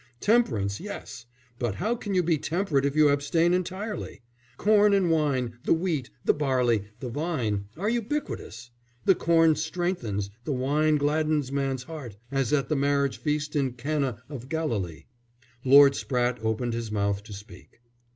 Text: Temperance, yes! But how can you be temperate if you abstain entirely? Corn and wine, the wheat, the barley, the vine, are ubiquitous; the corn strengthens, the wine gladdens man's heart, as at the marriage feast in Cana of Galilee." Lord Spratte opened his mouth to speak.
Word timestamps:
Temperance, 0.19 0.79
yes! 0.79 1.27
But 1.59 1.75
how 1.75 1.93
can 1.95 2.15
you 2.15 2.23
be 2.23 2.39
temperate 2.39 2.85
if 2.85 2.95
you 2.95 3.09
abstain 3.09 3.53
entirely? 3.53 4.21
Corn 4.57 4.95
and 4.95 5.11
wine, 5.11 5.59
the 5.63 5.75
wheat, 5.75 6.09
the 6.25 6.33
barley, 6.33 6.85
the 6.99 7.09
vine, 7.09 7.65
are 7.77 7.87
ubiquitous; 7.87 8.71
the 9.05 9.13
corn 9.13 9.55
strengthens, 9.55 10.31
the 10.43 10.53
wine 10.53 10.95
gladdens 10.97 11.51
man's 11.51 11.83
heart, 11.83 12.17
as 12.31 12.51
at 12.51 12.67
the 12.67 12.75
marriage 12.75 13.19
feast 13.19 13.55
in 13.55 13.73
Cana 13.73 14.23
of 14.27 14.49
Galilee." 14.49 15.03
Lord 15.63 15.93
Spratte 15.93 16.43
opened 16.43 16.73
his 16.73 16.91
mouth 16.91 17.21
to 17.21 17.31
speak. 17.31 17.79